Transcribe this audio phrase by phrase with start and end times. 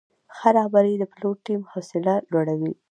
[0.37, 2.73] ښه رهبري د پلور ټیم حوصله لوړوي.